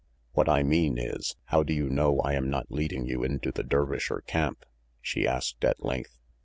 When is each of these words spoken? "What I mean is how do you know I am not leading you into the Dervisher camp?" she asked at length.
"What 0.31 0.49
I 0.49 0.63
mean 0.63 0.97
is 0.97 1.35
how 1.45 1.61
do 1.61 1.75
you 1.75 1.87
know 1.87 2.21
I 2.21 2.33
am 2.33 2.49
not 2.49 2.71
leading 2.71 3.05
you 3.05 3.23
into 3.23 3.51
the 3.51 3.61
Dervisher 3.61 4.25
camp?" 4.25 4.65
she 4.99 5.27
asked 5.27 5.63
at 5.63 5.85
length. 5.85 6.17